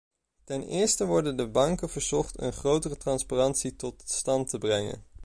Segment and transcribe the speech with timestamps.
[0.43, 5.05] Ten eerste worden de banken verzocht een grotere transparantie tot stand te brengen.